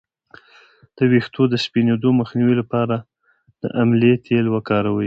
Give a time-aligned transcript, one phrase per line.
[0.97, 2.95] د ویښتو د سپینیدو مخنیوي لپاره
[3.61, 4.99] د املې تېل وکاروئ